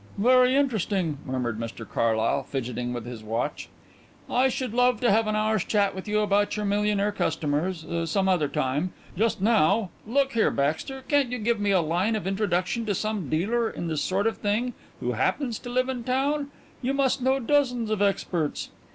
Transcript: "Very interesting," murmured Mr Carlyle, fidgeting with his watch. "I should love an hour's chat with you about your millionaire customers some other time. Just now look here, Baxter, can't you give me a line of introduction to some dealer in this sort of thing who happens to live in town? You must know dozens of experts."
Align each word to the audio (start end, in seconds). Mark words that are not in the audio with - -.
"Very 0.17 0.55
interesting," 0.55 1.19
murmured 1.27 1.59
Mr 1.59 1.87
Carlyle, 1.87 2.41
fidgeting 2.41 2.91
with 2.91 3.05
his 3.05 3.23
watch. 3.23 3.69
"I 4.27 4.47
should 4.49 4.73
love 4.73 5.03
an 5.03 5.35
hour's 5.35 5.63
chat 5.63 5.93
with 5.93 6.07
you 6.07 6.21
about 6.21 6.57
your 6.57 6.65
millionaire 6.65 7.11
customers 7.11 7.85
some 8.09 8.27
other 8.27 8.47
time. 8.47 8.93
Just 9.15 9.41
now 9.43 9.91
look 10.07 10.33
here, 10.33 10.49
Baxter, 10.49 11.03
can't 11.07 11.31
you 11.31 11.37
give 11.37 11.59
me 11.59 11.69
a 11.69 11.81
line 11.81 12.15
of 12.15 12.25
introduction 12.25 12.83
to 12.87 12.95
some 12.95 13.29
dealer 13.29 13.69
in 13.69 13.87
this 13.89 14.01
sort 14.01 14.25
of 14.25 14.37
thing 14.39 14.73
who 15.01 15.11
happens 15.11 15.59
to 15.59 15.69
live 15.69 15.87
in 15.87 16.03
town? 16.03 16.49
You 16.81 16.95
must 16.95 17.21
know 17.21 17.39
dozens 17.39 17.91
of 17.91 18.01
experts." 18.01 18.69